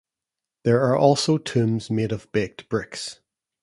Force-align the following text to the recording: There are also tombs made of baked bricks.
There 0.63 0.79
are 0.81 0.95
also 0.95 1.37
tombs 1.37 1.91
made 1.91 2.11
of 2.11 2.31
baked 2.31 2.67
bricks. 2.69 3.19